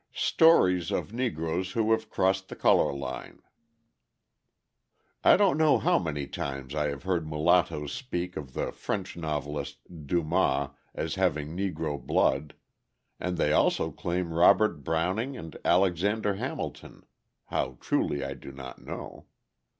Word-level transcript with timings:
Stories 0.15 0.89
of 0.89 1.13
Negroes 1.13 1.73
Who 1.73 1.91
Have 1.91 2.09
Crossed 2.09 2.49
the 2.49 2.55
Colour 2.55 2.91
Line 2.91 3.43
I 5.23 5.37
don't 5.37 5.59
know 5.59 5.77
how 5.77 5.99
many 5.99 6.25
times 6.25 6.73
I 6.73 6.87
have 6.87 7.03
heard 7.03 7.27
mulattoes 7.29 7.91
speak 7.93 8.35
of 8.35 8.53
the 8.53 8.71
French 8.71 9.15
novelist 9.15 10.07
Dumas 10.07 10.71
as 10.95 11.13
having 11.21 11.55
Negro 11.55 12.01
blood, 12.03 12.55
and 13.19 13.37
they 13.37 13.53
also 13.53 13.91
claim 13.91 14.33
Robert 14.33 14.83
Browning 14.83 15.37
and 15.37 15.55
Alexander 15.63 16.33
Hamilton 16.33 17.05
(how 17.49 17.77
truly 17.79 18.23
I 18.25 18.33
do 18.33 18.51
not 18.51 18.83
know). 18.83 19.27